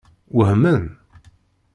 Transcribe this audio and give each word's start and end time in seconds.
Wehmen? 0.37 0.81